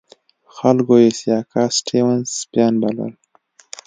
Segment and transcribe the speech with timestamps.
[0.55, 3.11] خلکو یې سیاکا سټیونز سپیان بلل.